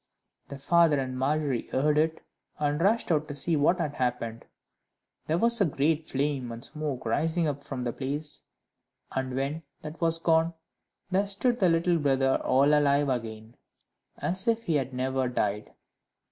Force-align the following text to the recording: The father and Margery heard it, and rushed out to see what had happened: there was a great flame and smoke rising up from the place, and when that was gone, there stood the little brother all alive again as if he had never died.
The 0.47 0.57
father 0.57 0.99
and 0.99 1.15
Margery 1.15 1.67
heard 1.67 1.95
it, 1.99 2.23
and 2.57 2.81
rushed 2.81 3.11
out 3.11 3.27
to 3.27 3.35
see 3.35 3.55
what 3.55 3.77
had 3.79 3.93
happened: 3.93 4.45
there 5.27 5.37
was 5.37 5.61
a 5.61 5.65
great 5.65 6.07
flame 6.07 6.51
and 6.51 6.65
smoke 6.65 7.05
rising 7.05 7.45
up 7.47 7.61
from 7.63 7.83
the 7.83 7.93
place, 7.93 8.41
and 9.11 9.35
when 9.35 9.61
that 9.83 10.01
was 10.01 10.17
gone, 10.17 10.55
there 11.11 11.27
stood 11.27 11.59
the 11.59 11.69
little 11.69 11.99
brother 11.99 12.37
all 12.43 12.73
alive 12.73 13.09
again 13.09 13.55
as 14.17 14.47
if 14.47 14.63
he 14.63 14.73
had 14.73 14.91
never 14.91 15.27
died. 15.27 15.71